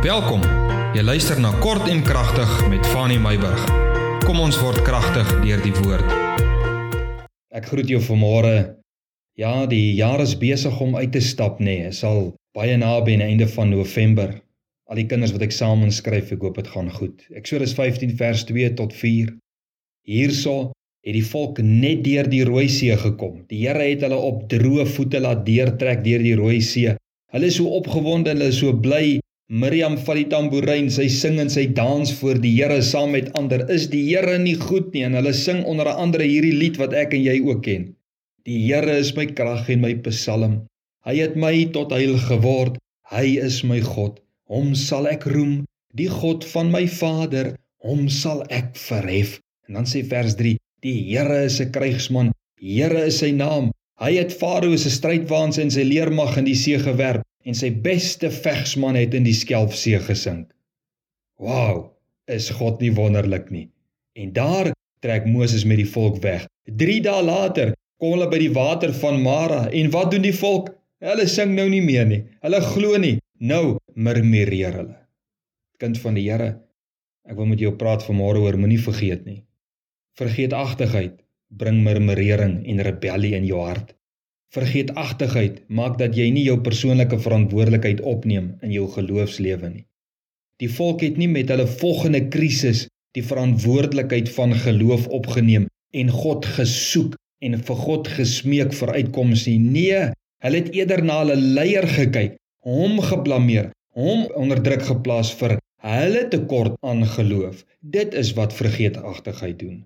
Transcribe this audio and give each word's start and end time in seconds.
Welkom. 0.00 0.40
Jy 0.96 1.02
luister 1.04 1.36
na 1.44 1.50
Kort 1.60 1.84
en 1.92 1.98
Kragtig 2.00 2.48
met 2.72 2.86
Fanny 2.88 3.18
Meyburg. 3.20 3.66
Kom 4.24 4.38
ons 4.40 4.56
word 4.56 4.80
kragtig 4.86 5.28
deur 5.42 5.60
die 5.60 5.74
woord. 5.76 6.08
Ek 7.52 7.68
groet 7.68 7.92
jou 7.92 8.00
vanmôre. 8.06 8.54
Ja, 9.36 9.66
die 9.68 9.92
jaar 9.98 10.24
is 10.24 10.32
besig 10.40 10.80
om 10.80 10.96
uit 10.96 11.12
te 11.12 11.20
stap 11.20 11.60
nê. 11.60 11.66
Nee. 11.82 11.92
Dit 11.92 12.00
sal 12.00 12.32
baie 12.56 12.80
naby 12.80 13.18
aan 13.18 13.26
die 13.26 13.28
einde 13.34 13.50
van 13.52 13.76
November. 13.76 14.32
Al 14.88 15.02
die 15.02 15.06
kinders 15.12 15.36
wat 15.36 15.44
eksamen 15.44 15.92
skryf, 15.92 16.32
ek 16.32 16.48
hoop 16.48 16.56
dit 16.62 16.72
gaan 16.72 16.88
goed. 16.96 17.20
Eksodus 17.36 17.76
15 17.76 18.16
vers 18.16 18.48
2 18.48 18.72
tot 18.80 18.96
4. 18.96 19.36
Hierso 20.08 20.58
het 21.04 21.12
die 21.12 21.26
volk 21.28 21.60
net 21.60 22.06
deur 22.08 22.24
die 22.24 22.46
Rooi 22.48 22.70
See 22.72 22.96
gekom. 22.96 23.42
Die 23.52 23.66
Here 23.68 23.84
het 23.92 24.08
hulle 24.08 24.16
op 24.16 24.46
droë 24.48 24.88
voete 24.96 25.20
laat 25.20 25.44
deurtrek 25.44 26.00
deur 26.08 26.24
die 26.24 26.38
Rooi 26.40 26.62
See. 26.64 26.96
Hulle 27.36 27.52
is 27.52 27.60
so 27.60 27.68
opgewonde, 27.68 28.32
hulle 28.32 28.48
is 28.48 28.64
so 28.64 28.72
bly 28.72 29.20
Miriam 29.50 29.96
vat 29.98 30.14
die 30.14 30.28
tamboerijn, 30.30 30.88
sy 30.94 31.08
sing 31.10 31.40
en 31.42 31.48
sy 31.50 31.64
dans 31.74 32.12
voor 32.20 32.38
die 32.38 32.52
Here 32.54 32.76
saam 32.86 33.16
met 33.16 33.32
ander. 33.34 33.64
Is 33.74 33.88
die 33.90 34.04
Here 34.06 34.36
nie 34.38 34.54
goed 34.54 34.92
nie? 34.94 35.02
En 35.02 35.16
hulle 35.18 35.32
sing 35.34 35.64
onder 35.66 35.88
andere 35.90 36.22
hierdie 36.22 36.54
lied 36.54 36.76
wat 36.78 36.92
ek 36.94 37.16
en 37.16 37.24
jy 37.24 37.40
ook 37.42 37.64
ken. 37.64 37.88
Die 38.46 38.60
Here 38.68 38.94
is 38.94 39.10
my 39.16 39.24
krag 39.26 39.66
en 39.74 39.82
my 39.82 39.96
psalm. 40.04 40.54
Hy 41.02 41.16
het 41.18 41.34
my 41.34 41.50
tot 41.74 41.90
heil 41.90 42.14
geword. 42.28 42.76
Hy 43.10 43.40
is 43.42 43.64
my 43.66 43.80
God. 43.82 44.20
Hom 44.46 44.76
sal 44.78 45.08
ek 45.10 45.26
roem, 45.34 45.64
die 45.98 46.06
God 46.06 46.46
van 46.52 46.70
my 46.70 46.84
Vader, 46.86 47.56
hom 47.82 48.06
sal 48.06 48.44
ek 48.54 48.78
verhef. 48.78 49.40
En 49.66 49.80
dan 49.80 49.90
sê 49.90 50.04
vers 50.06 50.36
3: 50.38 50.60
Die 50.86 50.94
Here 51.08 51.40
is 51.48 51.58
'n 51.58 51.74
krygsman. 51.74 52.30
Here 52.62 53.02
is 53.10 53.18
sy 53.18 53.32
naam. 53.34 53.72
Hy 53.98 54.12
het 54.14 54.30
Farao 54.30 54.78
se 54.78 54.94
strydwaans 54.94 55.58
en 55.58 55.74
sy 55.74 55.82
leermag 55.82 56.38
in 56.38 56.46
die 56.46 56.54
see 56.54 56.78
gewerp 56.78 57.26
en 57.44 57.56
sy 57.56 57.70
beste 57.84 58.30
vegsman 58.32 58.98
het 58.98 59.14
in 59.16 59.24
die 59.24 59.36
Skelfsee 59.36 60.00
gesink. 60.04 60.50
Wow, 61.40 61.90
is 62.28 62.50
God 62.52 62.82
nie 62.84 62.92
wonderlik 62.96 63.48
nie. 63.50 63.68
En 64.18 64.32
daar 64.36 64.72
trek 65.00 65.26
Moses 65.26 65.64
met 65.64 65.80
die 65.80 65.88
volk 65.88 66.20
weg. 66.24 66.44
3 66.64 67.00
dae 67.06 67.22
later 67.24 67.72
kom 68.00 68.14
hulle 68.14 68.28
by 68.32 68.40
die 68.42 68.52
water 68.52 68.92
van 68.96 69.20
Mara 69.24 69.66
en 69.72 69.92
wat 69.94 70.12
doen 70.12 70.24
die 70.24 70.36
volk? 70.36 70.70
Hulle 71.00 71.26
sing 71.28 71.54
nou 71.56 71.66
nie 71.72 71.82
meer 71.84 72.06
nie. 72.08 72.22
Hulle 72.44 72.60
glo 72.74 72.98
nie. 73.00 73.16
Nou 73.40 73.78
murmureer 73.96 74.76
hulle. 74.76 74.98
Kind 75.80 75.96
van 76.02 76.18
die 76.18 76.26
Here, 76.28 76.50
ek 77.24 77.38
wil 77.38 77.48
met 77.48 77.62
jou 77.62 77.72
praat 77.80 78.04
vanmôre 78.04 78.42
oor 78.44 78.58
moenie 78.60 78.80
vergeet 78.80 79.24
nie. 79.24 79.40
Vergeetachtigheid 80.20 81.16
bring 81.48 81.80
murmurering 81.84 82.60
en 82.68 82.84
rebellie 82.84 83.32
in 83.38 83.46
jou 83.48 83.62
hart. 83.64 83.94
Vergeetachtigheid 84.50 85.60
maak 85.70 85.92
dat 86.00 86.16
jy 86.18 86.24
nie 86.34 86.42
jou 86.48 86.56
persoonlike 86.66 87.20
verantwoordelikheid 87.22 88.00
opneem 88.12 88.48
in 88.66 88.72
jou 88.74 88.88
geloofslewe 88.90 89.68
nie. 89.70 89.84
Die 90.58 90.68
volk 90.68 91.04
het 91.06 91.20
nie 91.22 91.28
met 91.30 91.52
hulle 91.54 91.68
volgende 91.70 92.24
krisis 92.34 92.88
die 93.14 93.22
verantwoordelikheid 93.22 94.32
van 94.34 94.56
geloof 94.64 95.06
opgeneem 95.20 95.68
en 95.94 96.10
God 96.10 96.50
gesoek 96.56 97.14
en 97.46 97.54
vir 97.68 97.78
God 97.84 98.10
gesmeek 98.16 98.74
vir 98.80 98.94
uitkomste 98.98 99.54
nie. 99.54 99.70
Nee, 99.78 100.02
hulle 100.42 100.64
het 100.64 100.74
eerder 100.74 101.04
na 101.06 101.22
hulle 101.22 101.38
leier 101.38 101.86
gekyk, 101.86 102.36
hom 102.66 102.98
geblameer, 103.06 103.70
hom 103.94 104.26
onder 104.34 104.58
druk 104.66 104.82
geplaas 104.90 105.30
vir 105.38 105.60
hulle 105.86 106.26
tekort 106.34 106.74
aan 106.82 107.06
geloof. 107.06 107.62
Dit 107.80 108.18
is 108.18 108.34
wat 108.34 108.58
vergeetachtigheid 108.58 109.62
doen. 109.62 109.82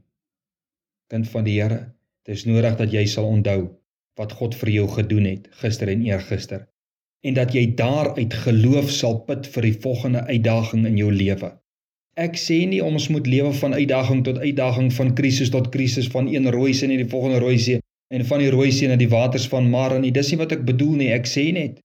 Kind 1.12 1.28
van 1.36 1.44
die 1.44 1.60
Here, 1.60 1.82
dit 2.24 2.40
is 2.40 2.48
nodig 2.48 2.80
dat 2.80 2.96
jy 2.96 3.04
sal 3.12 3.28
onthou 3.28 3.74
wat 4.20 4.32
God 4.38 4.54
vir 4.60 4.70
jou 4.78 4.86
gedoen 4.98 5.26
het 5.30 5.50
gister 5.62 5.90
en 5.90 6.04
eergister 6.06 6.64
en 7.24 7.36
dat 7.38 7.54
jy 7.56 7.66
daaruit 7.78 8.34
geloof 8.44 8.90
sal 8.92 9.22
put 9.28 9.46
vir 9.54 9.70
die 9.70 9.76
volgende 9.80 10.24
uitdaging 10.28 10.84
in 10.86 10.98
jou 11.00 11.12
lewe. 11.12 11.54
Ek 12.20 12.36
sê 12.38 12.60
nie 12.68 12.82
ons 12.84 13.08
moet 13.10 13.26
lewe 13.26 13.52
van 13.58 13.74
uitdaging 13.74 14.20
tot 14.26 14.38
uitdaging 14.42 14.92
van 14.94 15.14
krisis 15.18 15.50
tot 15.50 15.70
krisis 15.74 16.10
van 16.12 16.28
een 16.30 16.50
rooi 16.52 16.74
see 16.76 16.90
na 16.90 17.00
die 17.00 17.08
volgende 17.10 17.40
rooi 17.42 17.56
see 17.58 17.80
en 18.14 18.26
van 18.28 18.44
die 18.44 18.52
rooi 18.52 18.68
see 18.70 18.90
na 18.90 18.98
die 19.00 19.08
waters 19.10 19.48
van 19.50 19.70
Mara 19.72 19.98
nie. 19.98 20.12
Dis 20.14 20.30
nie 20.30 20.38
wat 20.38 20.52
ek 20.54 20.66
bedoel 20.68 21.00
nie. 21.00 21.10
Ek 21.16 21.26
sê 21.26 21.48
net 21.56 21.80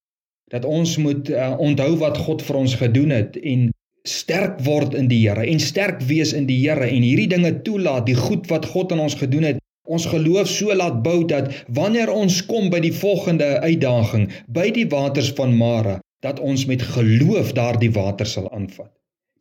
dat 0.51 0.67
ons 0.67 0.97
moet 1.01 1.31
uh, 1.31 1.55
onthou 1.61 1.95
wat 2.03 2.19
God 2.27 2.43
vir 2.45 2.59
ons 2.59 2.75
gedoen 2.75 3.15
het 3.15 3.39
en 3.39 3.69
sterk 4.07 4.59
word 4.65 4.93
in 4.97 5.07
die 5.09 5.21
Here 5.23 5.45
en 5.47 5.59
sterk 5.63 6.03
wees 6.11 6.35
in 6.35 6.45
die 6.49 6.59
Here 6.61 6.85
en 6.85 7.05
hierdie 7.05 7.29
dinge 7.31 7.55
toelaat, 7.65 8.05
die 8.09 8.17
goed 8.17 8.49
wat 8.51 8.67
God 8.69 8.91
aan 8.93 9.05
ons 9.07 9.17
gedoen 9.17 9.47
het 9.47 9.63
ons 9.89 10.05
geloof 10.05 10.47
so 10.47 10.75
laat 10.75 11.01
bou 11.05 11.23
dat 11.25 11.49
wanneer 11.73 12.11
ons 12.13 12.39
kom 12.45 12.69
by 12.69 12.79
die 12.83 12.93
volgende 12.93 13.57
uitdaging, 13.65 14.29
by 14.47 14.69
die 14.75 14.85
waters 14.91 15.31
van 15.37 15.55
Mara, 15.57 15.97
dat 16.21 16.39
ons 16.39 16.65
met 16.69 16.83
geloof 16.95 17.53
daardie 17.57 17.91
water 17.95 18.27
sal 18.27 18.49
aanvat. 18.53 18.91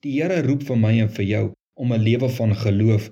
Die 0.06 0.16
Here 0.20 0.40
roep 0.46 0.62
vir 0.64 0.78
my 0.78 0.94
en 1.04 1.10
vir 1.10 1.26
jou 1.26 1.44
om 1.78 1.92
'n 1.92 2.02
lewe 2.02 2.28
van 2.28 2.54
geloof 2.54 3.10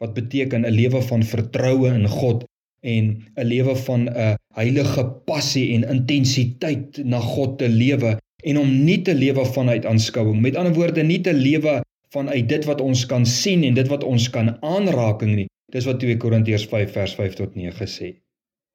wat 0.00 0.14
beteken 0.14 0.66
'n 0.66 0.74
lewe 0.74 1.02
van 1.02 1.22
vertroue 1.22 1.92
in 1.94 2.08
God 2.08 2.44
en 2.80 3.04
'n 3.36 3.46
lewe 3.46 3.76
van 3.76 4.08
'n 4.08 4.36
heilige 4.54 5.04
passie 5.26 5.74
en 5.74 5.88
intensiteit 5.96 7.04
na 7.04 7.20
God 7.20 7.58
te 7.58 7.68
lewe 7.68 8.18
en 8.42 8.58
om 8.58 8.84
nie 8.84 9.02
te 9.02 9.14
lewe 9.14 9.44
vanuit 9.44 9.86
aanskouing 9.86 10.40
met 10.40 10.56
ander 10.56 10.74
woorde 10.74 11.02
nie 11.02 11.20
te 11.20 11.34
lewe 11.34 11.80
vanuit 12.10 12.48
dit 12.48 12.64
wat 12.64 12.80
ons 12.80 13.06
kan 13.06 13.26
sien 13.26 13.64
en 13.64 13.74
dit 13.74 13.88
wat 13.88 14.04
ons 14.04 14.30
kan 14.30 14.56
aanraking 14.60 15.34
nie 15.34 15.48
Dis 15.72 15.86
wat 15.88 16.02
2 16.02 16.18
Korintiërs 16.20 16.66
5 16.68 16.90
vers 16.92 17.12
5 17.16 17.36
tot 17.38 17.54
9 17.56 17.86
sê. 17.88 18.08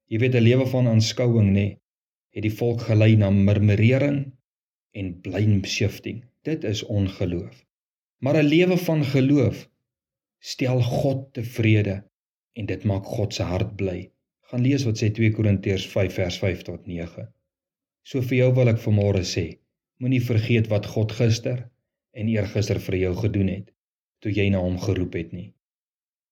Jy 0.09 0.17
weet 0.21 0.35
'n 0.37 0.45
lewe 0.45 0.65
van 0.71 0.87
aanskouing 0.91 1.49
nê, 1.57 1.65
het 2.33 2.43
die 2.45 2.53
volk 2.59 2.85
gelei 2.87 3.15
na 3.15 3.29
murmurering 3.29 4.17
en 4.99 5.11
blame 5.21 5.67
shifting. 5.73 6.23
Dit 6.41 6.63
is 6.63 6.81
ongeloof. 6.99 7.59
Maar 8.17 8.37
'n 8.41 8.49
lewe 8.49 8.77
van 8.77 9.03
geloof 9.05 9.69
stel 10.39 10.81
God 10.81 11.33
tevrede 11.33 11.97
en 12.53 12.65
dit 12.65 12.83
maak 12.83 13.05
God 13.05 13.33
se 13.33 13.43
hart 13.43 13.75
bly. 13.75 14.11
Gaan 14.49 14.65
lees 14.65 14.85
wat 14.89 14.97
sê 14.97 15.11
2 15.19 15.31
Korintiërs 15.31 15.85
5 15.87 16.13
vers 16.13 16.37
5 16.45 16.61
tot 16.61 16.87
9. 16.87 17.27
So 18.01 18.21
vir 18.21 18.37
jou 18.37 18.53
wil 18.53 18.73
ek 18.73 18.81
vanmôre 18.87 19.23
sê, 19.35 19.45
moenie 19.97 20.23
vergeet 20.31 20.67
wat 20.73 20.85
God 20.85 21.11
gister 21.11 21.69
en 22.11 22.27
eergister 22.27 22.79
vir 22.79 22.95
jou 22.95 23.13
gedoen 23.15 23.47
het 23.47 23.69
toe 24.19 24.31
jy 24.31 24.49
na 24.49 24.57
hom 24.65 24.79
geroep 24.79 25.13
het 25.13 25.31
nie 25.31 25.53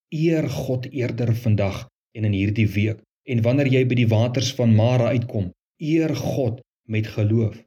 eer 0.09 0.49
God 0.49 0.85
eerder 0.91 1.35
vandag 1.35 1.85
en 2.13 2.25
in 2.25 2.35
hierdie 2.35 2.67
week. 2.69 3.01
En 3.25 3.41
wanneer 3.41 3.71
jy 3.73 3.83
by 3.89 3.97
die 3.97 4.09
waters 4.11 4.51
van 4.57 4.75
Mara 4.75 5.09
uitkom 5.15 5.51
eer 5.81 6.13
God 6.15 6.61
met 6.85 7.07
geloof. 7.07 7.57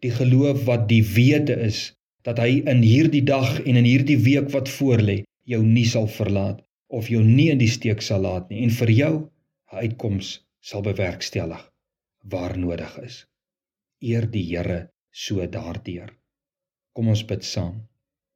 Die 0.00 0.12
geloof 0.12 0.64
wat 0.68 0.88
die 0.88 1.02
wete 1.04 1.56
is 1.60 1.92
dat 2.24 2.40
hy 2.40 2.62
in 2.70 2.82
hierdie 2.82 3.24
dag 3.24 3.60
en 3.62 3.76
in 3.76 3.86
hierdie 3.86 4.18
week 4.24 4.50
wat 4.54 4.70
voorlê 4.72 5.22
jou 5.44 5.60
nie 5.62 5.84
sal 5.88 6.08
verlaat 6.08 6.62
of 6.88 7.10
jou 7.12 7.20
nie 7.24 7.50
in 7.52 7.60
die 7.60 7.70
steek 7.70 8.02
sal 8.02 8.24
laat 8.24 8.48
nie. 8.50 8.64
En 8.64 8.72
vir 8.72 8.90
jou 8.90 9.14
'n 9.72 9.84
uitkoms 9.84 10.40
sal 10.60 10.82
bewerkstellig 10.82 11.70
waar 12.24 12.58
nodig 12.58 12.98
is. 13.04 13.26
Eer 14.00 14.30
die 14.30 14.44
Here 14.44 14.90
so 15.10 15.46
daardeur. 15.46 16.16
Kom 16.92 17.08
ons 17.08 17.24
bid 17.24 17.44
saam. 17.44 17.88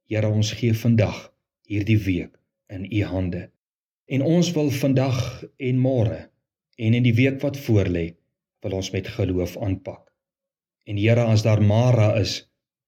Here 0.05 0.27
ons 0.27 0.51
gee 0.51 0.73
vandag 0.73 1.33
hierdie 1.65 1.97
week 1.97 2.38
in 2.69 2.85
u 2.85 3.03
hande. 3.03 3.49
En 4.05 4.21
ons 4.25 4.51
wil 4.55 4.69
vandag 4.73 5.19
en 5.57 5.81
môre 5.81 6.19
en 6.79 6.95
in 6.95 7.03
die 7.03 7.15
week 7.15 7.41
wat 7.43 7.57
voorlê, 7.59 8.05
wil 8.63 8.77
ons 8.79 8.91
met 8.95 9.07
geloof 9.07 9.57
aanpak. 9.57 10.05
En 10.87 10.97
Here, 10.97 11.25
as 11.27 11.43
daar 11.43 11.61
Mara 11.61 12.13
is, 12.19 12.45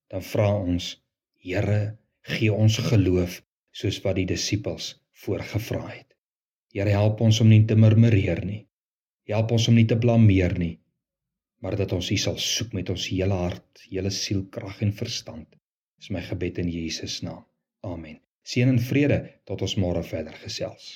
dan 0.10 0.24
vra 0.24 0.48
ons, 0.56 0.96
Here, 1.44 1.98
gee 2.22 2.54
ons 2.54 2.78
geloof 2.88 3.42
soos 3.72 4.00
wat 4.06 4.18
die 4.20 4.28
disippels 4.30 4.94
voorgevra 5.24 5.84
het. 5.90 6.08
Here, 6.74 6.92
help 6.96 7.22
ons 7.22 7.42
om 7.44 7.52
nie 7.52 7.64
te 7.68 7.76
murmureer 7.76 8.44
nie. 8.46 8.64
Help 9.32 9.54
ons 9.56 9.68
om 9.72 9.78
nie 9.78 9.88
te 9.88 9.98
blameer 10.00 10.58
nie, 10.60 10.74
maar 11.64 11.78
dat 11.80 11.94
ons 11.96 12.10
U 12.12 12.18
sal 12.20 12.40
soek 12.42 12.74
met 12.76 12.90
ons 12.92 13.06
hele 13.14 13.38
hart, 13.44 13.86
hele 13.92 14.12
siel, 14.12 14.44
krag 14.56 14.82
en 14.88 14.92
verstand. 15.04 15.48
Dis 16.02 16.12
my 16.12 16.24
gebed 16.26 16.60
in 16.64 16.74
Jesus 16.74 17.22
naam. 17.22 17.46
Amen. 17.86 18.20
Seën 18.44 18.70
en 18.70 18.82
vrede 18.90 19.20
tot 19.46 19.62
ons 19.62 19.78
môre 19.84 20.02
verder 20.14 20.38
gesels. 20.44 20.88